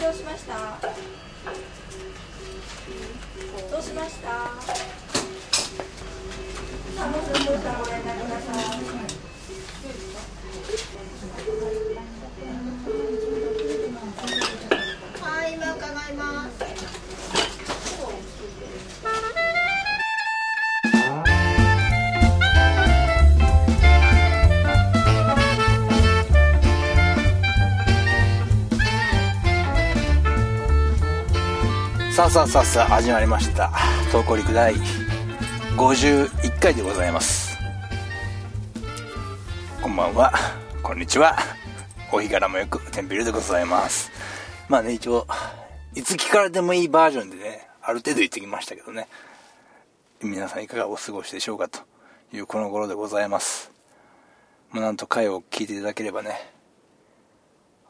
[0.00, 0.54] どうしました？
[3.70, 4.28] どうしました？
[4.30, 4.36] さ
[7.04, 8.54] あもうそろそろご連絡ください
[15.20, 16.79] はい今伺います。
[32.20, 33.68] さあさあさあさあ始まりました。
[34.08, 34.74] 東京陸第
[35.78, 37.56] 51回でございます。
[39.80, 40.30] こんばんは。
[40.82, 41.38] こんにちは。
[42.12, 44.10] お日柄もよくテンピルでございます。
[44.68, 45.26] まあね一応
[45.94, 49.08] いつ聞かれてもいいバージョンでねある程度言ってきましたけどね。
[50.22, 51.80] 皆さんいかがお過ごしでしょうかと
[52.34, 53.72] いうこの頃でございます。
[54.72, 56.52] もうなんと回を聞いていただければね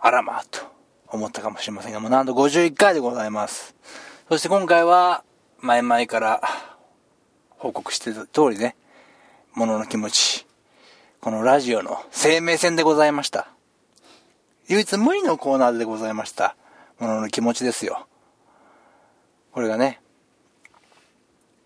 [0.01, 0.61] あらまあと
[1.09, 3.75] 思ったかもしれませんがもうなんと51回でございます。
[4.31, 5.25] そして今回は、
[5.59, 6.41] 前々から
[7.49, 8.77] 報告してた通りね、
[9.55, 10.47] ものの気持ち、
[11.21, 13.49] このラジオの生命線でございました。
[14.69, 16.55] 唯一無二のコーナーでございました。
[17.01, 18.07] ものの気持ちですよ。
[19.51, 20.01] これがね、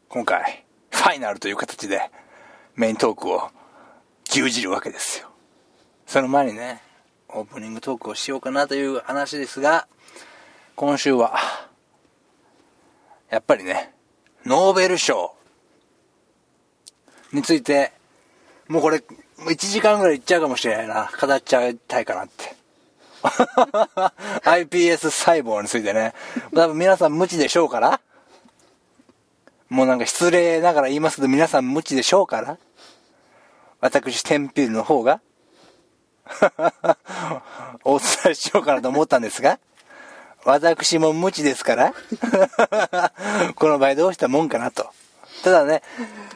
[0.08, 2.10] 今回、ファイナルという形で、
[2.76, 3.50] メイントークを
[4.30, 5.28] 牛耳るわけですよ。
[6.06, 6.80] その前にね、
[7.28, 9.86] オープニングトークをしようかなという話ですが、
[10.76, 11.38] 今週は、
[13.30, 13.92] やっぱりね、
[14.44, 15.34] ノーベル賞
[17.32, 17.92] について、
[18.68, 19.02] もうこれ、
[19.38, 21.10] 1時間ぐらいいっちゃうかもしれないな。
[21.20, 22.54] 語っちゃいたいかなって。
[24.44, 26.12] iPS 細胞についてね。
[26.54, 28.00] 多分皆さん無知でしょうから
[29.70, 32.58] もうなんか失礼ながら言いますけど皆さん無知でしょうから
[33.80, 35.20] 私、テンピルの方が
[37.84, 39.58] お伝えしようかなと思ったんですが、
[40.44, 41.94] 私も無知ですから、
[43.56, 44.90] この場合どうしたもんかなと。
[45.42, 45.82] ただね、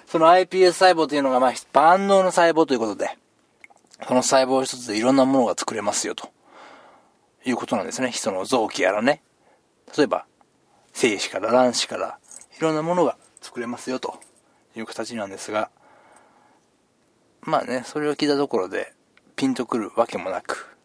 [0.06, 3.16] その iPS 細胞というのが、まあ、万能の細胞ということで、
[4.06, 6.30] その細胞一つでいろんなものが作れますよと。
[7.44, 8.10] いうことなんですね。
[8.10, 9.22] 人の臓器やらね。
[9.96, 10.26] 例えば、
[10.92, 12.18] 精子から卵子から、
[12.58, 14.18] いろんなものが作れますよと
[14.76, 15.70] いう形なんですが、
[17.40, 18.92] まあね、それを聞いたところで、
[19.36, 20.76] ピンとくるわけもなく、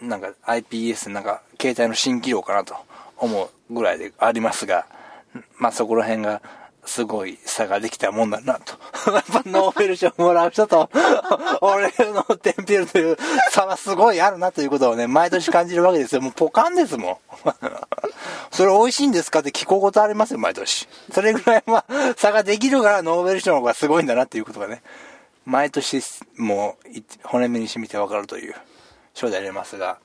[0.00, 2.74] なんか iPS なんか携帯の新規量かなと
[3.16, 4.86] 思うぐらいでありますが、
[5.58, 6.42] まあそこら辺が
[6.84, 8.74] すごい差ができたもんだなと。
[9.12, 10.88] やっぱノーベル賞もらう人と、
[11.60, 13.16] 俺のテンピルという
[13.50, 16.20] 差はすごいあるなということをね、毎年感じるわけですよ。
[16.20, 17.16] もうポカンですもん。
[18.50, 20.88] それ美味しいんですかって聞こうことありますよ、毎年。
[21.12, 24.82] それぐらいまあ差ができるからノーベル賞の方がすごいんだなっていうことがね、
[25.44, 26.02] 毎年
[26.36, 28.54] もう骨目に染みてわかるという
[29.14, 29.98] 賞でありますが、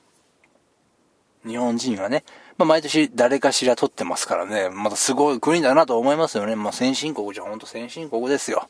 [1.46, 2.24] 日本人はね、
[2.58, 6.56] まあ、毎年誰かしら取ってますからね、またすごい国だなと思いますよね。
[6.56, 8.68] まあ、先進国じゃ本当先進国ですよ。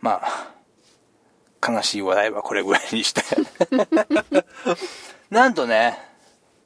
[0.00, 0.52] まあ、
[1.66, 3.22] 悲しい話題はこれぐらいにして。
[5.30, 5.98] なんとね、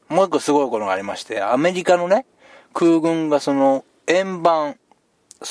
[0.08, 2.26] もう一個すごいことがありまして、アメリカのね、
[2.74, 4.78] 空軍がその円盤、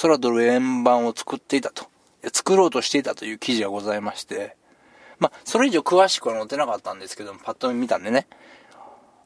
[0.01, 1.91] 空飛ぶ円盤を作っていたと。
[2.31, 4.55] 作ろうとしていたという記事がございまして、
[5.21, 8.27] まあ、それ以上詳しくは載ってなかったんですけども、パッと見たんでね、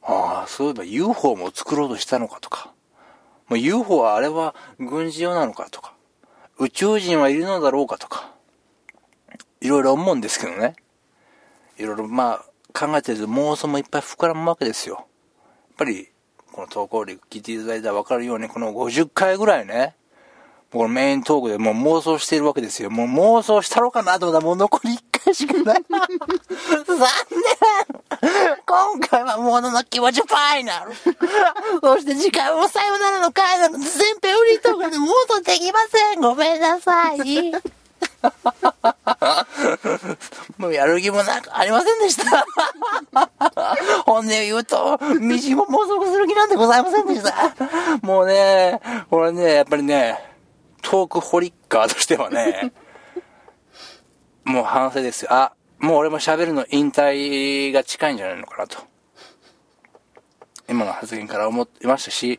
[0.02, 2.74] ああ、そういえば UFO も作ろうとしたのかとか、
[3.48, 5.94] もう UFO はあれは軍事用なのかとか、
[6.58, 8.30] 宇宙人はいるのだろうかとか、
[9.62, 10.76] いろいろ思うんですけどね。
[11.78, 14.96] いろいろまあ考えてると妄想もいっぱい膨らむわけですよ。
[14.96, 15.06] やっ
[15.78, 16.08] ぱり、
[16.52, 19.96] この投稿力聞いていただいたらわかるように、この50回ぐらいね、
[20.72, 22.90] このメイントークでもう妄想してるわけですよ。
[22.90, 23.06] もう
[23.38, 25.84] 妄想したろうかなと思ったらもう残り1回しかない。
[26.86, 27.06] 残念
[28.66, 30.92] 今回はものの気持ちファイナル
[31.80, 33.90] そして次回もさよならの回なの全
[34.22, 37.52] 編売りとかで妄想できませんごめんなさい
[40.58, 42.44] もうやる気もなんかありませんでした。
[44.04, 47.54] 本音を言うと、みじも妄想する気なんてございませんでした。
[48.02, 48.80] もうね、
[49.10, 50.35] これね、やっぱりね、
[50.88, 52.72] トークホリッカーとしてはね、
[54.44, 55.32] もう反省ですよ。
[55.32, 58.78] あ、もう俺も喋るの引退が近いんじゃないのかなと。
[60.68, 62.38] 今の発言から思ってましたし、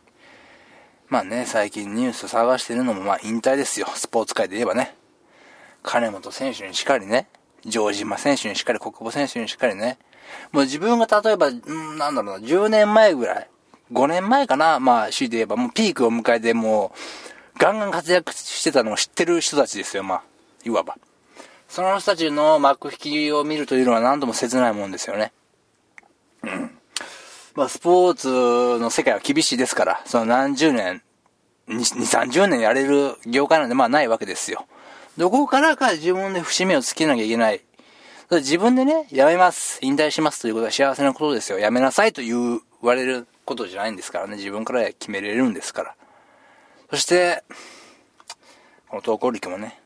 [1.08, 3.86] まあね、最近ニュース探してるのもまあ引退ですよ。
[3.94, 4.96] スポーツ界で言えばね。
[5.82, 7.28] 金本選手にしかりね、
[7.68, 9.98] 城島選手にしっかり、国母選手にしっかりね。
[10.52, 13.50] もう自分が例えば、んなんだろうな、10年前ぐらい、
[13.92, 16.98] 5年前かな、まあ、首で言えば、もうピークを迎えて、もう、
[17.58, 20.22] ガンガン活躍してたのを知ってる人たちですよ、まあ、
[20.64, 20.96] いわば。
[21.68, 25.32] その人たちの幕引きを見るというのは何度も切ないもんですよね。
[26.44, 26.78] うん。
[27.56, 31.02] まあ、スポーツの世界は厳しいですから、その何十年、
[31.68, 34.66] 2、30年やれる業界なんで、まあないわけですよ。
[35.16, 37.60] どこからか自分で節目をつけなきゃいけない。
[38.30, 41.58] 自分でね、辞めます、引退しますということは幸せなことですよ。
[41.58, 44.36] 辞めなさいと言われることじゃないんですからね。
[44.36, 45.94] 自分から決めれるんですから。
[46.90, 47.44] そして、
[48.88, 49.78] この投稿力もね、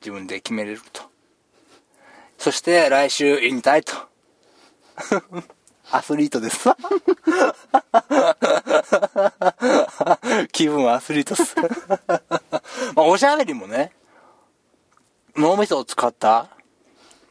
[0.00, 1.02] 自分で決めれると。
[2.38, 3.92] そして来週引退と。
[5.90, 6.68] アスリートです。
[10.52, 11.54] 気分はアスリートです。
[12.94, 13.92] まあ、おしゃべりもね、
[15.36, 16.48] 脳みそを使った、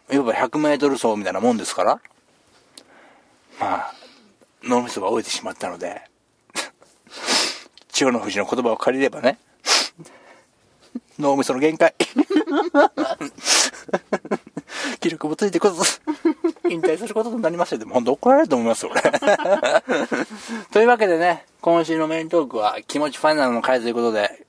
[0.09, 2.01] いわば100メートル走みたいなもんですから、
[3.59, 3.93] まあ、
[4.63, 6.01] 脳みそが折れてしまったので、
[7.97, 9.39] 千代の富士の言葉を借りればね、
[11.17, 11.95] 脳みその限界。
[14.99, 15.99] 気力もついてこず、
[16.69, 19.01] 引退することとなりましたでも本当怒られると思いますよ、俺。
[20.71, 24.45] というわけでね、今週のメイントークは気持ちファイナルの回ということで、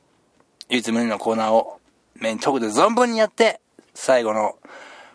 [0.68, 1.80] 唯一無二のコーナーを
[2.16, 3.62] メイントークで存分にやって、
[3.94, 4.58] 最後の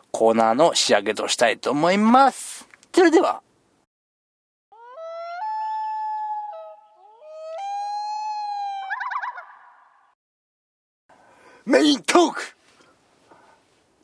[0.09, 2.67] コーナーの仕上げとしたいと思います。
[2.95, 3.42] それでは、
[11.65, 12.41] メイントーク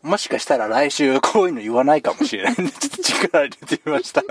[0.01, 4.23] もしかしたら来週こういうの言わないかもしれないんで、 ちょっと力入れてみました。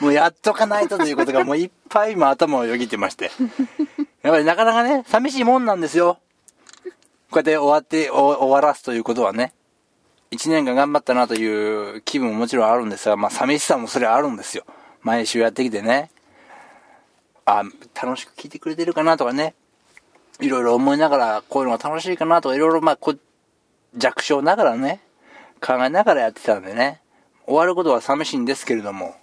[0.00, 3.30] もうやっとかないとということがもういっぱい今頭をよぎってまして。
[4.22, 6.18] やっぱりなかなかね、寂しいもんなんですよ。
[7.30, 9.54] こうやって終わって、お終わらすということはね。
[10.32, 14.64] 一年間頑張ったなという気分ももちろんあるんですが、まあ寂しさもそれあるんですよ。
[15.02, 16.10] 毎週やってきてね。
[17.44, 17.62] あ、
[17.94, 19.54] 楽しく聞いてくれてるかなとかね。
[20.42, 23.14] いろいろ思いながら、こういうのが楽しいかなとか、いろいろまあこ、
[23.96, 25.00] 弱小ながらね、
[25.64, 27.00] 考えながらやってたんでね。
[27.46, 29.14] 終わることは寂しいんですけれども、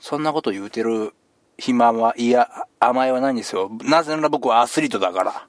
[0.00, 1.14] そんなこと言うてる
[1.56, 2.48] 暇は、いや、
[2.80, 3.70] 甘えはないんですよ。
[3.84, 5.46] なぜなら僕はアスリートだから。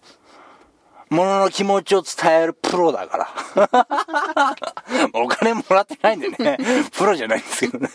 [1.09, 4.57] 物のの気持ちを伝えるプロだから。
[5.13, 6.57] お金もらってないんでね、
[6.91, 7.89] プロじゃないんですけどね。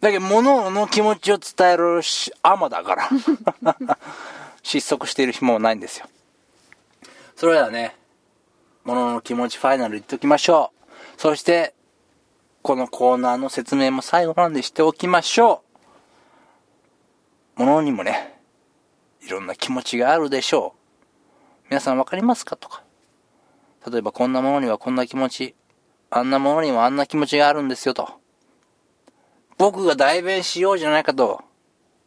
[0.00, 3.08] だけど、物の気持ちを伝えるし、アマだから。
[4.62, 6.06] 失速している暇もないんですよ。
[7.36, 7.96] それではね、
[8.84, 11.20] 物の気持ちファイナル言っておきましょう。
[11.20, 11.74] そして、
[12.62, 15.62] このコーナーの説明も最後なんでしておきましょ
[17.56, 17.60] う。
[17.60, 18.38] 物にもね、
[19.22, 21.66] いろんな気持ちがあるでしょう。
[21.70, 22.82] 皆さんわかりますかとか。
[23.90, 25.54] 例えばこんなものにはこんな気持ち、
[26.10, 28.08] あんなものにはあんな気持ちがあるんですよと。
[29.56, 31.42] 僕が代弁しようじゃないかと、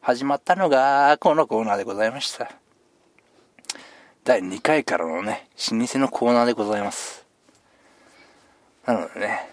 [0.06, 2.52] 始まったのがこのコーナーでございました。
[4.26, 7.26] 第2回からのね、老舗のコーナーでございます。
[8.86, 9.50] なのでね、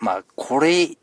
[0.00, 0.96] まあ、これ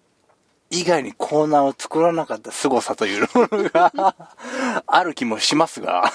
[0.70, 4.16] 以外にコーナーを作らなかった凄さというのが
[4.86, 6.12] ある気もしますが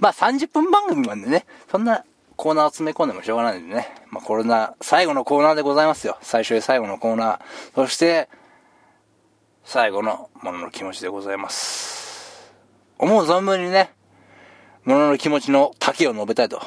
[0.00, 2.04] まあ30分番組なんでね、そんな
[2.36, 6.18] コーナーを詰め込んでもしょうがないんでね、まあコロナ、最後のコーナーでございますよ。
[6.22, 7.40] 最初で最後のコーナー。
[7.74, 8.28] そして、
[9.64, 12.52] 最後のものの気持ちでございます。
[12.98, 13.90] 思う存分にね、
[14.84, 16.60] ものの気持ちの丈を述べたいと、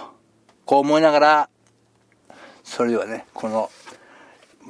[0.66, 1.50] こう思いながら、
[2.64, 3.70] それではね、この、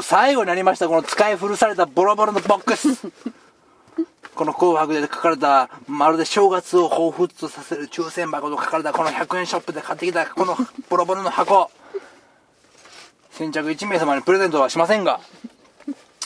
[0.01, 2.89] 最後になりました、この使い古されたボロボロのボックス。
[4.35, 10.55] この紅白で書かれた、まるで正月を彷彿とさせる抽選箱と書かれたこの100円ショップで買ってきたこの
[10.89, 11.71] ボロボロの箱。
[13.31, 15.21] 先着1名様にプレゼントはしませんが、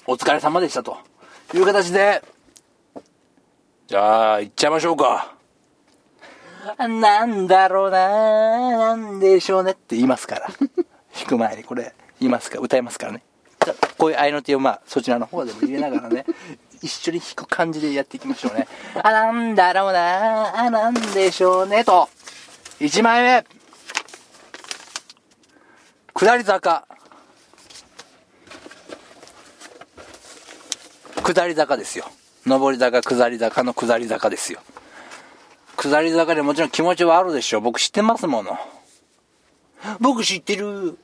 [0.07, 0.97] お疲れ様でしたと
[1.53, 2.23] いう形で、
[3.87, 5.35] じゃあ、行っちゃいましょうか。
[6.77, 10.47] なんだろうななんでしょうねって言いますから。
[11.13, 13.23] 弾く前にこれ言いますか歌いますからね。
[13.97, 16.25] こういう合いの手をまあそちらの方でも入れながらね、
[16.81, 18.67] 一緒に弾く感じでやっていきましょうね。
[19.03, 22.07] あ、なんだろうなあ、なんでしょうねと。
[22.79, 23.45] 1枚目。
[26.13, 26.85] 下り坂。
[31.23, 32.05] 下り坂ですよ。
[32.45, 34.61] 上り坂、下り坂の下り坂ですよ。
[35.77, 37.61] 下り坂でもちろん気持ちはあるでしょう。
[37.61, 38.57] 僕知ってますもの。
[39.99, 40.97] 僕知ってる。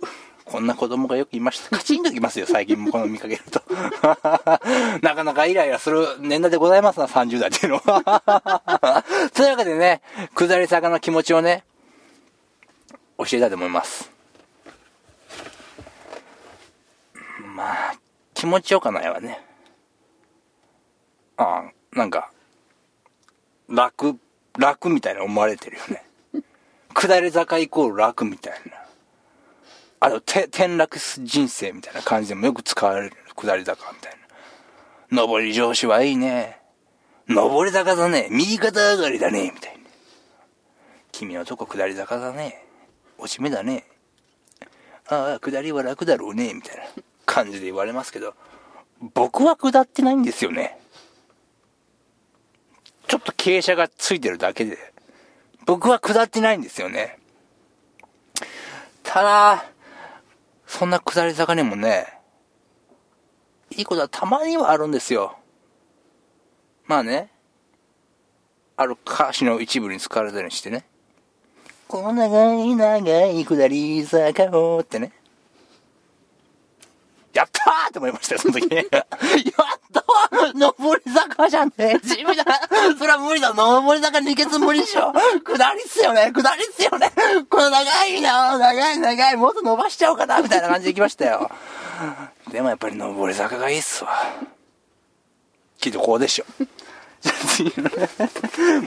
[0.45, 1.77] こんな子供がよくいました。
[1.77, 3.61] カチンときますよ、最近もこの見かけると。
[5.01, 9.03] なかなかイライラする年代でございますな、30代っていうのは。
[9.33, 10.01] というわけでね、
[10.35, 11.65] 下り坂の気持ちをね、
[13.17, 14.09] 教えたいと思います。
[17.55, 17.95] まあ、
[18.33, 19.46] 気持ちよかないわね。
[21.37, 22.31] ああ、なんか、
[23.69, 24.17] 楽、
[24.57, 26.03] 楽みたいな思われてるよね。
[26.93, 28.77] 下り坂イコール楽みたいな。
[29.99, 34.17] あと、て転落人生みたいな感じでもよく使われる下り坂みたい
[35.11, 35.23] な。
[35.23, 36.59] 上り上司はいいね。
[37.27, 38.27] 上り坂だね。
[38.31, 39.51] 右肩上がりだね。
[39.53, 39.89] みたいな。
[41.11, 42.63] 君のとこ下り坂だね。
[43.17, 43.85] 落ち目だね。
[45.07, 46.53] ああ、下りは楽だろうね。
[46.53, 46.83] みたいな
[47.25, 48.33] 感じで言われますけど、
[49.13, 50.77] 僕は下ってないんですよね。
[53.07, 54.77] ちょっと傾斜がついてるだけで、
[55.65, 57.17] 僕は下ってないんですよね。
[59.03, 59.65] ただ、
[60.65, 62.05] そんな下り坂にもね、
[63.71, 65.37] いいことはたまにはあるんですよ。
[66.85, 67.31] まあね、
[68.75, 70.85] ある歌詞の一部に使われたりしてね。
[71.87, 75.11] この長い長い下り坂をってね。
[77.33, 78.85] やったーって思いましたよ、その時ね。
[78.91, 79.05] やっ
[80.53, 82.45] 上り坂じゃんね地味だ
[82.97, 85.13] それは無理だ上り坂二欠無理でしょ
[85.43, 87.11] 下りっすよね下りっすよね
[87.49, 91.49] この長いな長い長いもっと伸ばしちゃおうかなみたいな感じで行きましたよ。
[92.51, 94.11] でもやっぱり上り坂がいいっすわ。
[95.79, 96.45] きっとこうでしょ。
[97.21, 98.09] じゃあ次のね、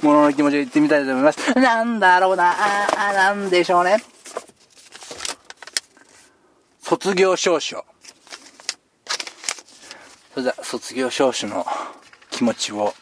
[0.02, 1.54] ものの気持ちを言ってみたいと思います。
[1.54, 2.54] なんだろうな
[2.96, 4.02] あ、なんでしょうね。
[6.82, 7.84] 卒業証書。
[10.32, 11.66] それでは卒業証書の
[12.30, 12.94] 気持ちを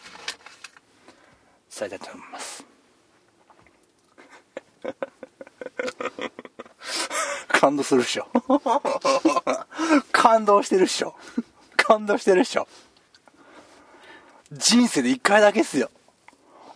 [1.79, 2.65] 伝えたいと思います。
[7.49, 8.29] 感動するっしょ。
[10.11, 11.15] 感動してるっしょ。
[11.77, 12.67] 感動してるっしょ。
[14.51, 15.91] 人生で一回だけっすよ。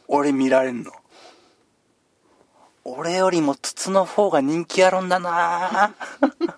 [0.06, 0.92] 俺見られんの。
[2.84, 5.94] 俺よりも筒の方が人気あるんだな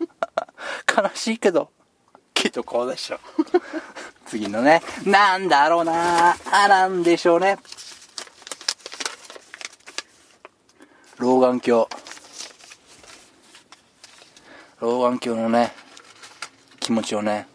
[0.96, 1.70] 悲しいけど、
[2.54, 3.18] とこうでしょ。
[4.26, 7.58] 次のね、なんだろうなあ、なんでしょうね。
[11.18, 11.86] 老眼鏡。
[14.80, 15.74] 老眼鏡のね、
[16.78, 17.48] 気持ちをね、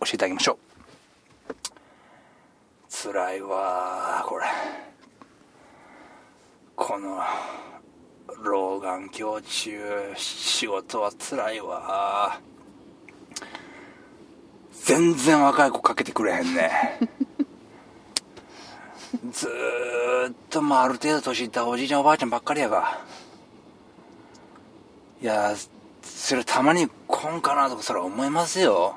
[0.00, 0.66] 教えてあげましょう。
[3.12, 4.46] 辛いわこれ。
[6.74, 7.22] この、
[8.42, 12.38] 老眼鏡中、仕事は辛いわ
[14.86, 16.70] 全然若い子かけてくれへんね。
[19.32, 23.00] ずーっとまあある程度年いったおじいちゃんおばあちゃんばっかりやが。
[25.20, 25.56] いや、
[26.04, 28.94] それたまに来んかなとかそれ思いますよ。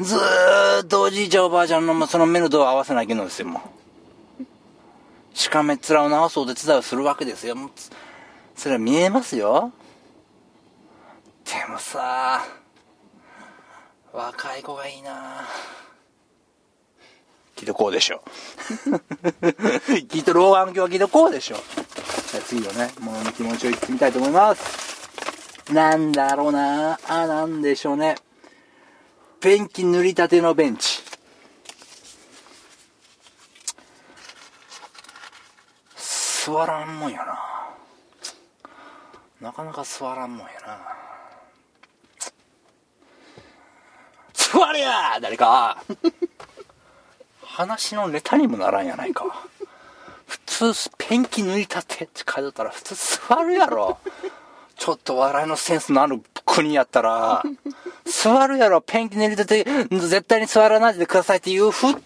[0.00, 3.62] ずーっとおじいちゃんおばあちゃんのその目の度を合わせなきゃいけないんですよ、も
[4.40, 4.44] う。
[5.38, 7.54] しかめっ面を直すお手伝いをするわけですよ。
[7.54, 7.70] もう
[8.56, 9.70] それは見えますよ。
[11.44, 12.44] でもさ、
[14.12, 15.46] 若い子がいいな
[17.54, 18.22] きっとこうでしょ。
[20.08, 21.56] きっと老眼鏡はきっとこうでしょ。
[21.56, 25.72] じゃあ次のね、ものの気持ちを言ってみたいと思います。
[25.72, 28.16] なんだろうなあ、なんでしょうね。
[29.40, 31.02] ペンキ塗りたてのベンチ。
[36.46, 37.38] 座らんもんやな。
[39.40, 41.09] なかなか座らんもんやな。
[44.52, 45.82] 座れや誰か
[47.42, 49.24] 話のネタにもならんやないか。
[50.26, 52.94] 普通、ペンキ塗りたてって書いてたら普通
[53.28, 53.98] 座るやろ。
[54.76, 57.42] ちょっと笑いのセンスのある国やったら、
[58.06, 62.00] 座るやろ、ペンキ塗りたて、絶対に座らないでくださいって言う振って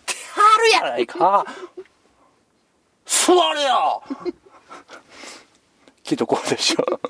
[0.57, 1.45] あるやないか。
[3.07, 4.03] 座れよ
[6.03, 7.01] きっとこうでしょう。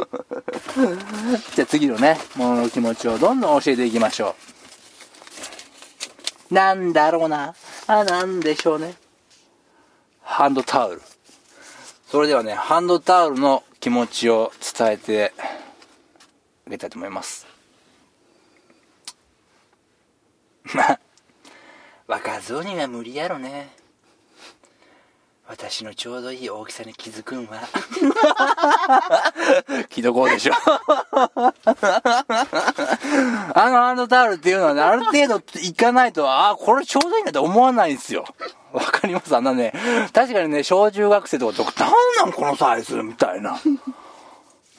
[1.55, 4.54] じゃあ次のね、ものの気持ちをどんどん教えていきましょう。
[6.55, 7.55] なんだろうな。
[7.89, 8.95] あ、なんでしょうね。
[10.23, 11.03] ハンドタオル。
[12.07, 15.33] それではね、ハンドタオルの気持ちを伝えて
[16.65, 17.45] あげたいと思います。
[20.73, 21.01] まあ、
[22.07, 23.84] 若造には無理やろね。
[25.47, 27.61] 私のちょうどいい大きさに気づくんは。
[29.91, 30.55] 気どこうでしょ。
[31.15, 31.53] あ
[33.71, 38.25] のハンドタオルっていうのはね、ある程度いかないと、ああ、これちょうどいいなって思わないんですよ。
[38.73, 39.37] わかります？
[39.37, 39.73] あんなね、
[40.13, 42.95] 確かにね、小中学生とかと、なんなんこのサイズ？
[43.03, 43.57] みたいな。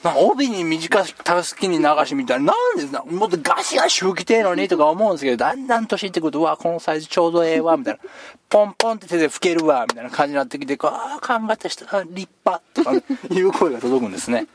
[0.06, 2.52] なんか帯に短くたすきに流しみたいな。
[2.52, 8.00] なんですな、もっとガシガシ吹きてえのにとか思うんですけど、だんだん年いってくると、うわ、このサイズちょうどええわ、みたいな。
[8.48, 12.92] ポンポンって手で吹けるわ、みたいな感じになってきて、ああ、考えた人、あ立派とか、
[13.34, 14.46] いう声が届くんですね。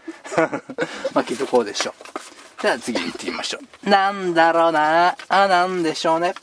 [1.14, 1.94] まあ、きっとこうでしょう。
[2.62, 3.90] じゃあ次行ってみましょう。
[3.90, 6.34] なんだろうなあ、なんでしょうね。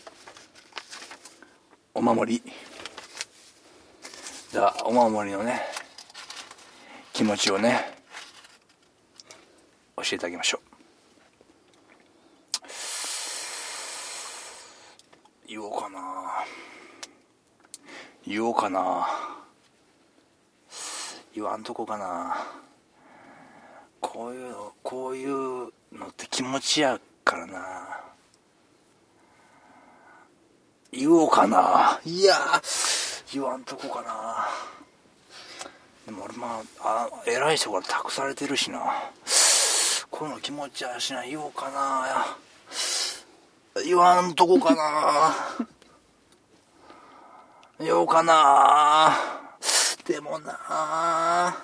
[1.95, 2.53] お守り。
[4.53, 5.62] じゃあ、お守りのね、
[7.15, 7.98] 気持ちをね、
[10.02, 10.69] 教えてあげましょう。
[15.49, 16.45] 言おうかな。
[18.26, 19.09] 言おうかな。
[21.35, 22.47] 言わんとこかな。
[24.00, 28.00] こういうのこういうのって気持ちやからな。
[30.93, 32.00] 言おうかな。
[32.05, 32.35] いや
[33.33, 34.49] 言わんとこかな。
[36.07, 38.81] でも俺まああ偉い人から託されてるしな。
[40.18, 42.37] この気持ちやしな言おうかな
[43.84, 45.32] 言わんとこかな
[47.78, 49.12] 言おうかな
[50.04, 51.56] でもな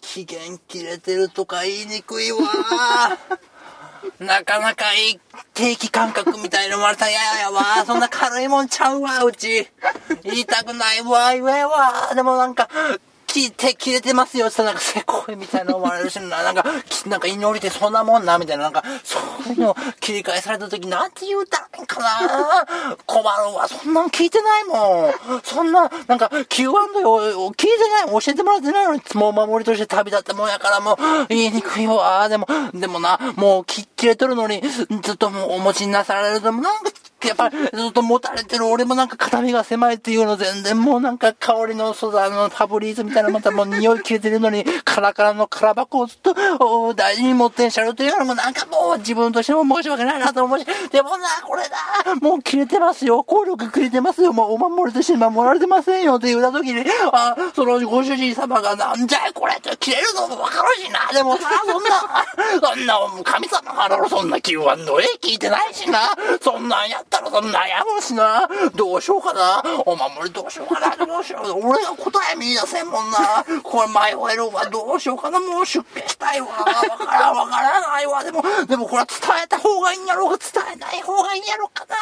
[0.00, 2.38] 期限切れてるとか言いにくいわ
[4.18, 5.20] なかなかいい
[5.52, 7.84] 定期感覚みたいの生まれたら嫌やわ。
[7.84, 9.68] そんな軽いもんちゃうわ、うち。
[10.22, 12.14] 言いたくないわ、言えわ。
[12.14, 12.68] でもなんか、
[13.30, 16.64] 聞いて、切れてますよってなんか、せこいみたいな思われるしな、なんか、
[17.06, 19.18] なんか祈りてそんなもんな、みたいな、なんか、そ
[19.48, 22.66] ういうの切り返された時なんて言うたらいいかな
[23.06, 25.40] 困るわ、そんなん聞いてないもん。
[25.44, 30.96] そんな、なんか、Q&A を聞いてない、教えてもらってないのに、もう守りとして旅立ったもんやから、もう、
[31.28, 32.28] 言いにくいわ。
[32.28, 36.90] でも、でもな、もう、切れとるのに、ずっともうお持ちになさられると、なんか、
[37.26, 41.10] やっぱりずっと持たれてる俺もなんか肩身が狭いっていうの全然もうな。
[41.10, 64.62] んか香りの素材のファブリーズみたいなまたもう匂い切れてるのにカラカラの空箱をずっと大事に持ってんしゃるというのもなんかもう自分としても申し訳ないなと思うし、でもな、これだ、もう切れてますよ、効力切れてますよ、もうお守りとして守られてませんよって言った時に、あ、そのご主人様がなんじゃいこれって切れるのもわかるしな、でもさ、そんな、そんな神様からそんな Q&A
[65.20, 66.00] 聞いてないしな、
[66.40, 68.48] そんなんやったらそんな悩むしな。
[68.74, 69.62] どうしようかな。
[69.84, 70.96] お守りどうしようかな。
[70.96, 71.50] どうしよう。
[71.66, 73.44] 俺が答え見出せんもんな。
[73.62, 74.64] これ迷えるわ。
[74.70, 75.40] どうしようかな。
[75.40, 76.46] もう出家したいわ。
[76.46, 78.22] わからんわからないわ。
[78.24, 80.44] でも、でもこれは伝えた方がいいんやろうか。
[80.52, 81.96] 伝えない方がいいんやろうかな。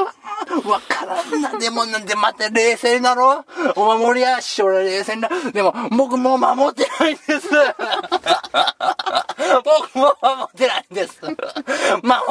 [0.00, 1.58] わ、わからんな。
[1.58, 3.44] でもなんで待って、冷静なろ。
[3.76, 5.28] お守りや師匠冷静な。
[5.52, 7.48] でも、僕もう守ってないんです。
[9.64, 11.20] 僕も守ってないんです。
[11.22, 11.36] 守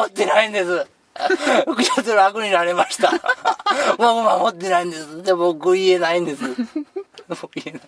[0.10, 0.88] ってないんです。
[1.28, 3.12] ちょっと楽になりました。
[3.98, 5.24] 僕守ってないんです。
[5.24, 6.44] で、僕言えないんです。
[7.42, 7.82] 僕言えない。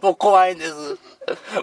[0.00, 0.74] 僕怖いんです。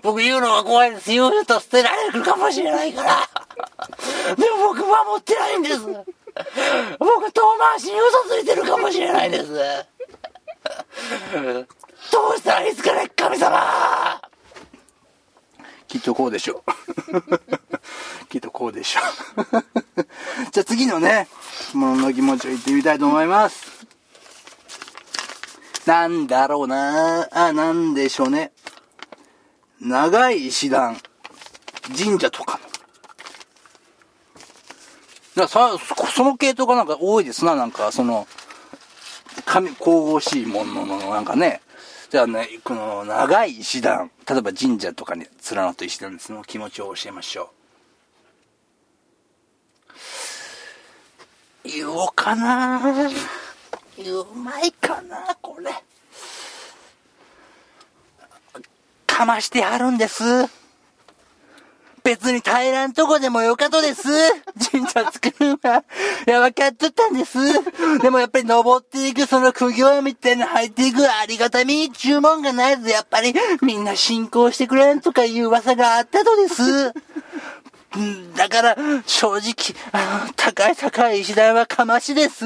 [0.01, 1.09] 僕言うのが怖いです。
[1.11, 3.29] 言うと捨てられるかもしれないから。
[4.35, 5.79] でも僕守ってないんです。
[6.99, 9.53] 僕遠回しに嘘ついてるかもしれないんです。
[12.11, 14.21] どうしたらいいですかね、神様
[15.93, 17.21] きっとこうでしょう。
[18.27, 19.01] きっとこうでしょ
[19.37, 19.45] う。
[20.51, 21.27] じゃあ次のね、
[21.73, 23.85] ものの気持ちを言ってみたいと思います。
[25.85, 28.53] なんだろうなあ、なんでしょうね。
[29.79, 30.99] 長い石段、
[31.95, 32.59] 神社とか
[35.35, 35.43] の。
[35.43, 35.77] ださ、
[36.11, 38.27] その系統がなんか多いですな、なんか、その、
[39.45, 41.61] 神、神々しいものの、なんかね、
[42.13, 47.49] じゃあね、この長い石段、例えば神社とかに連なった石段ですの気持ちを教えましょ
[51.65, 51.69] う。
[51.69, 55.71] 言おうかなうまいかなこれ。
[59.07, 60.23] かましてはるんです。
[62.03, 64.03] 別に平らんとこでもよかとです。
[64.71, 65.83] 神社作るのは。
[66.27, 67.37] いや、分かっとったんです。
[67.99, 76.93] でもやっぱり登っていくその苦行みたいな入っていくありがたみ注文がないと、やっぱりみんな信仰してくれんとかいう噂があったとです。
[78.35, 82.45] だから、正直、あの、高い高い石段はかましです。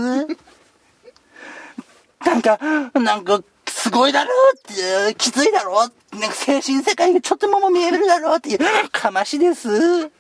[2.26, 2.60] なんか、
[2.94, 3.42] なんか、
[3.88, 8.60] すごいだろうって、きついだろうなんか精神世界がちょっとも見えるだろうっていう、
[8.92, 10.12] かましです。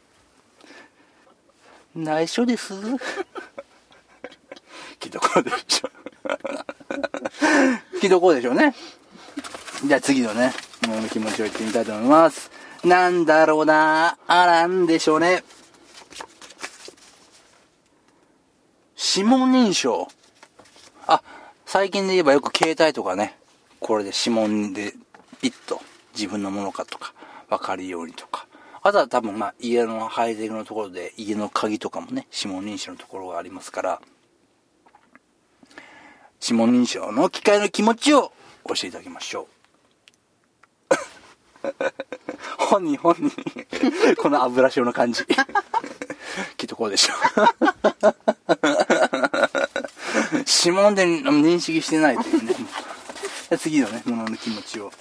[1.94, 2.74] 内緒です。
[5.00, 5.90] きっとこうでしょ。
[8.00, 8.74] きっとこうでしょうね。
[9.84, 10.54] じゃあ次のね、
[10.88, 12.50] ものの気持ちを言ってみたいと思います。
[12.86, 15.44] なんだろうなあ、なんでしょうね。
[19.16, 20.08] 指紋認証。
[21.06, 21.22] あ、
[21.66, 23.38] 最近で言えばよく携帯とかね、
[23.80, 24.94] これで指紋で
[25.42, 25.82] ピッと
[26.14, 27.14] 自分のものかとか
[27.50, 28.48] 分かるようにとか。
[28.82, 34.02] あとは多分まあ家のハイテクのところで家の鍵とかもね、指紋認証のところがありますから、
[36.42, 38.32] 指紋認証の機械の気持ちを
[38.66, 39.58] 教えていただきましょう。
[42.58, 43.32] 本人本人
[44.18, 45.26] この油塩の感じ
[46.56, 47.18] きっとこうでしょう
[50.66, 52.56] 指紋で認識してないというね
[53.56, 54.92] 次のねものの気持ちを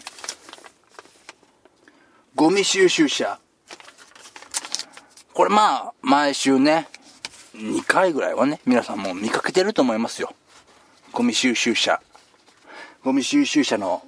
[2.34, 3.38] ゴミ収集車
[5.32, 6.88] これまあ毎週ね
[7.56, 10.34] 2回ぐらいはね、皆さんも見かけてると思いますよ。
[11.12, 12.00] ゴミ収集車。
[13.02, 14.02] ゴミ収集車の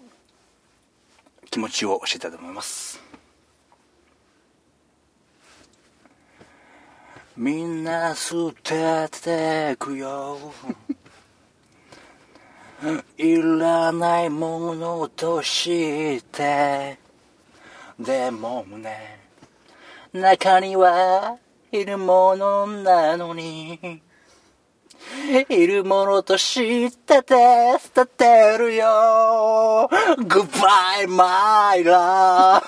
[1.50, 3.00] 気持ちを教えたいと思います。
[7.36, 10.52] みんな捨ててくよ。
[13.16, 16.98] いらないものとして。
[17.98, 19.18] でもね
[20.12, 21.36] 中には
[21.72, 24.00] いるものなのに。
[25.48, 27.34] いるものとしてて
[27.80, 29.88] 捨ててるよ。
[30.18, 32.62] Goodbye my love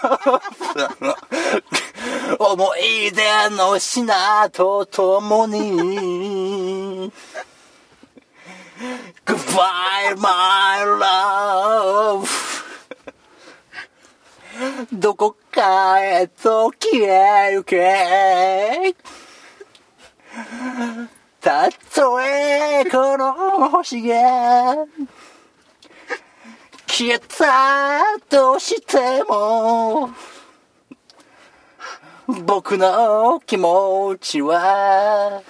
[2.39, 3.23] 思い出
[3.57, 7.13] の品とともに。
[9.31, 12.29] Goodbye, my love.
[14.93, 18.97] どこかへと消えゆけ。
[21.41, 24.87] たとえこの星が
[26.89, 30.11] 消えたとしても
[32.27, 35.41] 僕の気持ちは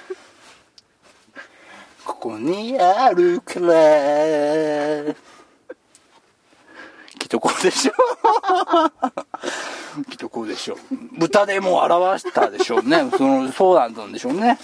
[2.20, 5.14] ここにあるから
[7.18, 7.92] きっとこうでしょ。
[10.10, 10.76] きっとこうでしょ。
[11.16, 13.10] 豚でもう表したでしょうね。
[13.16, 14.58] そのそうなんでしょうね。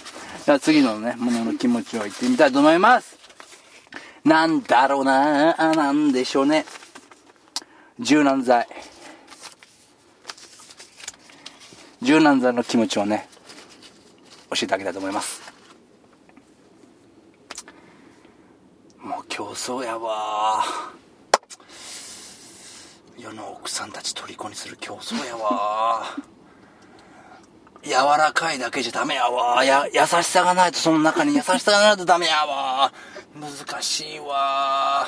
[0.45, 3.17] じゃあ次のねものの気持ちを言ってみたいと思います。
[4.23, 6.63] なんだろうななんでしょうね。
[7.99, 8.67] 柔軟剤。
[12.03, 13.27] 柔軟剤の気持ちをね
[14.51, 15.46] 教えてあげたいと思います
[19.29, 20.63] 競争やわ。
[23.17, 26.03] 世の奥さんたち虜にする競争やわ。
[27.83, 29.63] 柔らかいだけじゃダメやわ。
[29.63, 32.91] や優しさがないとその中に優しさがないとダメやわ。
[33.35, 35.07] 難しいわ。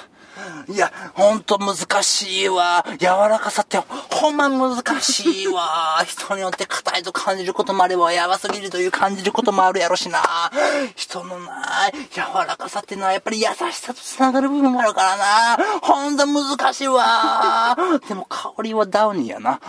[0.68, 2.86] いや、ほんと難しいわ。
[3.00, 6.04] 柔らかさってほんま難しいわ。
[6.08, 10.52] 人によって硬いと感じることもあれば、やばすぎるという感じることもあるやろしな。
[10.96, 15.58] 人のない柔らかさってのはやっぱり優しさと繋がる部分があるからな。
[15.82, 17.76] ほんと難しいわ。
[18.08, 19.60] でも香りはダウニーやな。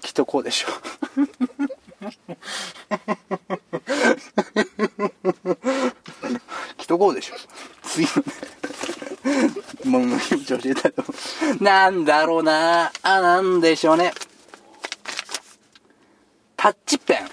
[0.00, 0.68] きっとこうでしょ。
[6.78, 7.34] きっとこうでしょ。
[7.82, 8.59] 次のね。
[9.84, 11.04] ものの気持ち教えたと。
[11.60, 14.12] なんだろうなあ、なんでしょうね。
[16.56, 17.28] タッチペン。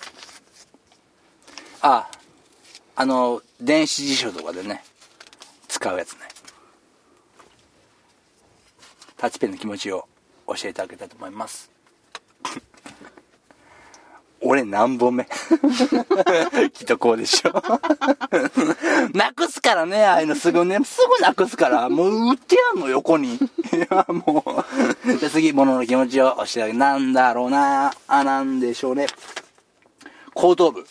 [1.82, 2.10] あ、
[2.96, 4.84] あの、電子辞書とかでね、
[5.68, 6.20] 使うやつね。
[9.18, 10.08] タッチペンの気持ちを
[10.48, 11.10] 教えてあげたい。
[11.10, 11.32] と思い。
[11.32, 11.77] ます。
[14.41, 15.26] 俺何本目？
[16.73, 17.52] きっとこうでしょ
[19.17, 23.36] なくすからね、ああいうのすぐね、すぐなくすから、もう売ってやんの、横に。
[23.36, 23.39] い
[23.89, 24.65] や、も
[25.06, 25.17] う。
[25.17, 29.08] じゃ次、物の気持ちを教えてあげなんだろうなあ、なんでしょうね。
[30.34, 30.86] 後頭部。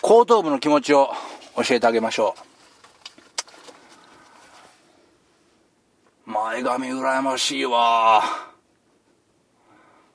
[0.00, 1.12] 後頭部の気持ちを
[1.56, 2.34] 教えてあげましょ
[6.26, 6.30] う。
[6.30, 8.49] 前髪羨ましいわ。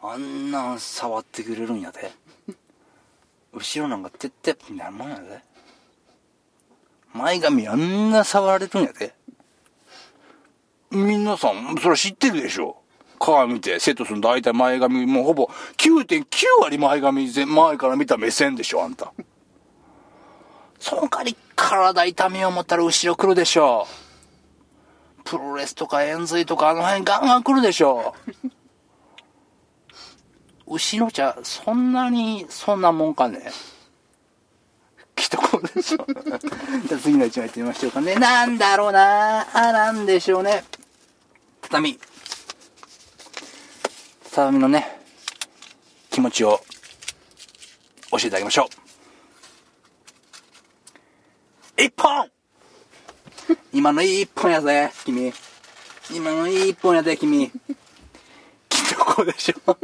[0.02, 2.12] あんな触ってくれるんやで。
[3.54, 5.42] 後ろなんかてってみたいなもんやで。
[7.14, 9.16] 前髪あんな触られるんやで。
[10.92, 12.78] 皆さんそれ知ってるでしょ？
[13.20, 16.26] 鏡見てセットするの大体前髪もうほぼ9.9
[16.62, 19.14] 割前髪前から見た目線でしょあんた。
[20.80, 23.88] その代わり体痛みを持ったら後ろ来るでしょ。
[25.24, 28.14] プロレスとか円髄とかあの辺ガンガン来るでしょ。
[30.68, 33.52] 牛の茶、そんなに、そんなもんかね。
[35.16, 36.06] きっとこうでしょ。
[36.88, 38.16] じゃあ次の一枚やってみましょうかね。
[38.16, 40.66] なんだろうなあ、なんでしょうね。
[41.62, 42.00] 畳。
[44.32, 45.00] 畳のね、
[46.10, 46.60] 気持ちを
[48.12, 48.68] 教えてあげましょ
[51.78, 51.82] う。
[51.82, 52.30] 一本
[53.72, 55.34] 今のいい一本やぜ、君。
[56.12, 57.50] 今のいい一本やで、君。
[57.50, 57.56] きっ
[58.90, 59.78] とこうでしょ。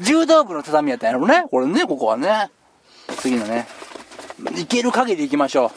[0.00, 1.44] 柔道部の畳やったんやろね。
[1.50, 2.50] これね、ここはね。
[3.18, 3.66] 次のね。
[4.56, 5.72] いける限り行きましょ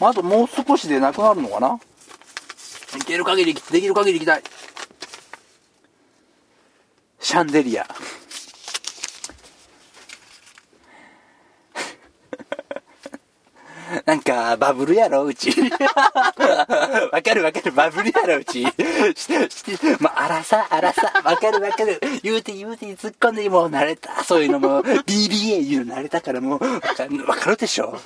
[0.00, 0.04] う。
[0.04, 1.78] あともう少しでなくなるのかな
[2.96, 4.42] いける限り、できる限り行きたい。
[7.20, 7.86] シャンデリア。
[14.04, 15.50] なんか、バブルやろ、うち。
[17.10, 18.62] わかるわかる、バブルやろ、うち。
[19.16, 21.98] して、して、まあ、あらさ、あらさ、わかるわかる。
[22.22, 24.22] 言うて言うて突っ込んでもう慣れた。
[24.24, 27.98] そういうのも、 BBA 言うの慣れたからもう、わかるわかるでしょ。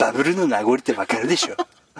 [0.00, 1.56] バブルの名残ってわかるでしょ。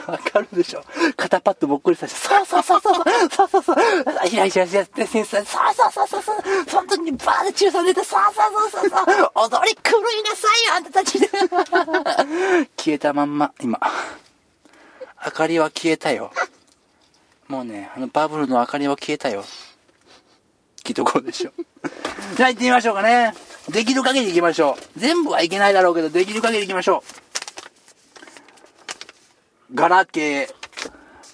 [0.07, 0.85] わかるでしょ。
[1.17, 2.95] 肩パッドぼっこりさせて、そうそうそうそう、
[3.31, 3.77] そうそうそう、
[4.29, 6.37] ひらひらひらって先生、そうそうそうそう、そう
[6.69, 11.19] その時にバーで中さん出て、そうそうそうそう、そう踊り狂いなさいよ、あんたたち。
[12.77, 13.81] 消えたまんま、今。
[15.25, 16.31] 明かりは消えたよ。
[17.49, 19.45] もうね、あのバブルの明かりは消えたよ。
[20.85, 21.53] きっとこうでしょ。
[22.37, 23.35] じゃあ行ってみましょうかね。
[23.71, 25.01] できる限り行きましょう。
[25.01, 27.26] 全部はいけないだろうけど、できる限り行きましょう。
[29.75, 30.49] ガラケー、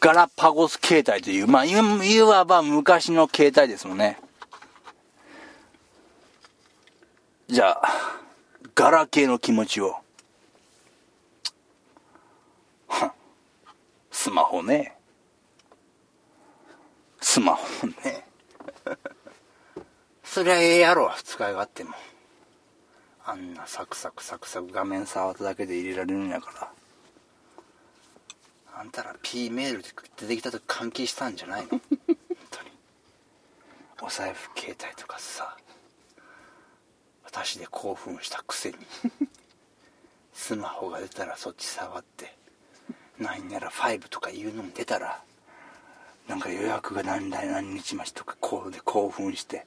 [0.00, 4.18] ガラパゴス携帯という、まあ、いわば昔の携帯ですもんね。
[7.48, 7.82] じゃあ、
[8.74, 9.96] ガラケーの気持ちを。
[14.10, 14.96] スマホね。
[17.20, 18.26] スマホね。
[20.24, 21.94] そりゃええやろ、使い勝手も。
[23.24, 26.81] あんなサクサクサクサク画面触っただけで入れられるんやから。
[28.82, 29.90] あんたら P メールで
[30.20, 31.68] 出てきた時換気したんじゃないの？
[31.68, 31.80] 本
[32.50, 32.70] 当に。
[34.02, 35.56] お財布携帯とかさ
[37.24, 38.78] 私で興奮したくせに。
[40.32, 42.34] スマホが出たらそっち触って
[43.20, 45.22] 何やら5とかいうのも出たら
[46.26, 49.64] なんか予約が何来何日待ちとかこうで興奮して。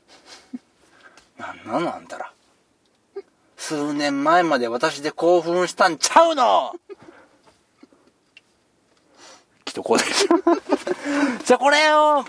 [1.38, 2.34] なんなのあんたら？
[3.56, 6.74] 数年前まで私で興奮したんちゃうの？
[9.76, 10.06] きっとこうで
[11.44, 12.24] じゃあこれを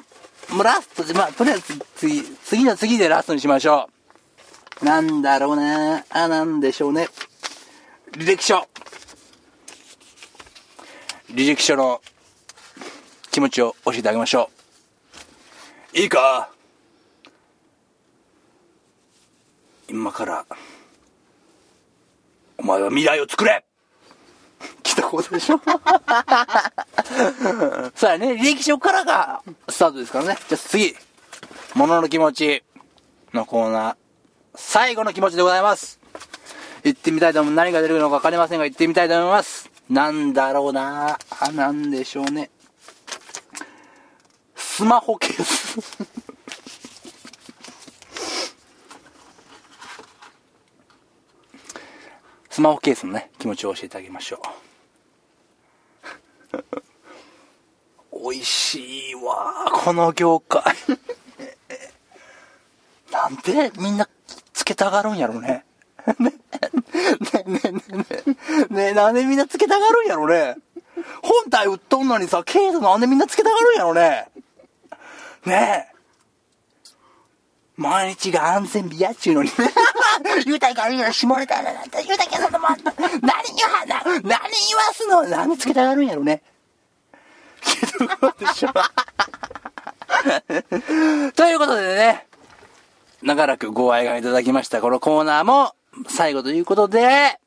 [0.52, 3.88] もうラストでまあとりあえず次次の次でラストにしましょ
[4.82, 4.84] う。
[4.84, 7.08] なんだろうなあなんでしょうね。
[8.12, 8.66] 履歴書。
[11.30, 12.02] 履歴書の
[13.30, 14.50] 気持ちを教えてあげましょ
[15.94, 15.98] う。
[15.98, 16.50] いいか？
[19.88, 20.44] 今から
[22.58, 23.64] お前は未来を作れ！
[25.10, 25.60] ことでしょ
[27.94, 30.38] そうやね、履歴書からがスタートですからね。
[30.48, 30.94] じゃあ次、
[31.74, 32.64] ものの気持ち
[33.32, 33.96] のコーナー、
[34.54, 36.00] 最後の気持ちでございます。
[36.84, 37.54] 行ってみたいと思う。
[37.54, 39.70] 何が出るのか分かりませんが、行ってみたいと思います。
[39.88, 42.50] なんだろうなあ、なんでしょうね。
[44.54, 45.80] スマホケース。
[52.50, 54.65] スマホケースのね、気持ちを教えてあげましょう。
[58.12, 60.62] 美味しいわこの業界。
[63.10, 64.08] なんでみんな
[64.52, 65.64] つけたがるんやろ ね。
[66.18, 66.70] ね、ね、
[67.46, 68.04] ね、ね、ね、
[68.70, 70.56] ね、なんでみんなつけたがるんやろね。
[71.22, 74.28] 本体売っとんのにさ、ケースなんでみんなつけたがるんやろね。
[75.44, 75.95] ねえ。
[77.76, 79.50] 毎日が安全日やっちゅうのに。
[80.44, 82.80] 言うたいから言うな、下ネタやな、なんて言うたけど、ま、何
[83.20, 84.48] 言わな、何言わ
[84.92, 86.42] すの、何でつけたがるんやろね。
[87.60, 88.72] けど、でしょ。
[91.32, 92.26] ということでね、
[93.22, 95.74] 長らくご愛がいただきましたこのコーナーも
[96.08, 97.38] 最後ということで、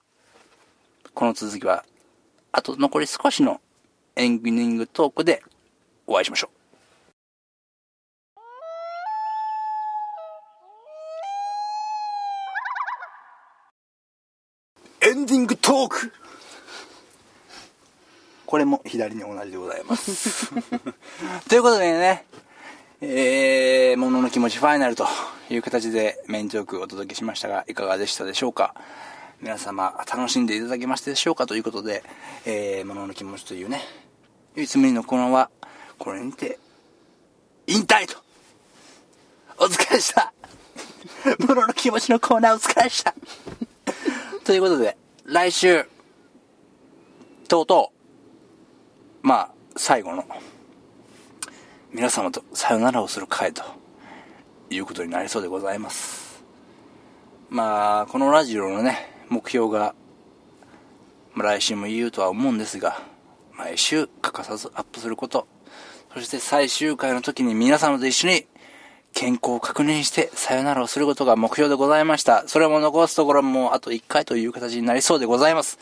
[1.14, 1.84] この続きは、
[2.52, 3.62] あと残り少しの
[4.16, 5.44] エンディングトークで
[6.08, 6.60] お会いしましょう。
[15.02, 16.12] エンディングトーク
[18.46, 20.52] これも左に同じでございます。
[21.48, 22.26] ということでね、
[23.00, 25.08] えー、ものの気持ちファイナルと
[25.50, 28.76] いう形でメイントークをお届けしましたが、いかがでしたでしょうか？
[29.40, 32.04] 皆様楽しんでいただけましたでしょうかということで、
[32.46, 33.82] えー、ものの気持ちというね、
[34.56, 35.50] 唯一無二のコーナーは、
[35.98, 36.60] これにて、
[37.68, 38.18] 引退と。
[39.58, 40.34] お疲れした。
[41.48, 43.16] ものの気持ちのコーナーお疲れした。
[44.44, 44.98] ということで、
[45.32, 45.86] 来週、
[47.48, 47.92] とうと
[49.24, 50.26] う、まあ、最後の、
[51.94, 53.62] 皆様とさよならをする会と
[54.72, 56.44] いうことになりそうでございます。
[57.48, 59.94] まあ、このラジオのね、目標が、
[61.36, 63.00] まあ来週も言うとは思うんですが、
[63.56, 65.48] 毎週欠かさずアップすること、
[66.12, 68.48] そして最終回の時に皆様と一緒に
[69.14, 72.48] 健康を確認してさよならをすることが目標でございました。
[72.48, 75.80] それも残すところもあと1回という形になりそうでございます。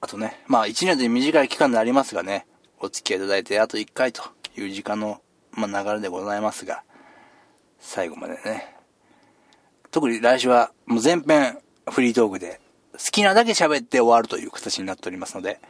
[0.00, 2.46] あとね、まあ1年で短い期間でありますがね、
[2.80, 4.22] お付き合いいただいてあと1回と
[4.56, 5.20] いう時間の、
[5.52, 6.82] まあ、流れでございますが、
[7.78, 8.74] 最後までね、
[9.90, 11.58] 特に来週はもう全編
[11.90, 12.60] フリートークで
[12.92, 15.60] 好きなだけ喋って終わるという形になっておりますので、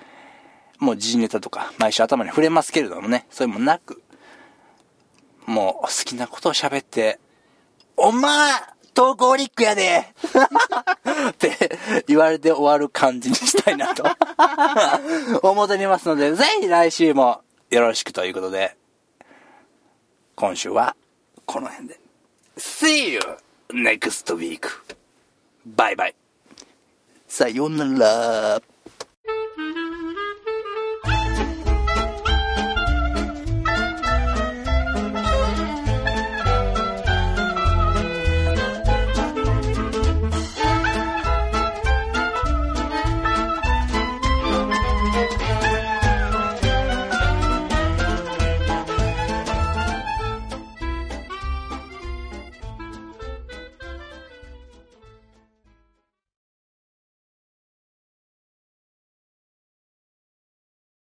[0.78, 3.97] もう時事ネタとか毎週頭に触れますけれどもね、そういうもなく、
[5.48, 7.18] もう好きなことを喋って、
[7.96, 8.52] お前
[8.92, 10.04] 投稿リックやで
[11.30, 14.04] って言われて終わる感じにしたいなと
[15.42, 18.76] 思っておりますので、ぜひ来週もよろしくということで、
[20.34, 20.94] 今週は
[21.46, 21.98] この辺で。
[22.58, 23.20] See you
[23.70, 24.68] next week.
[25.64, 26.14] バイバイ。
[27.26, 28.62] さようなら。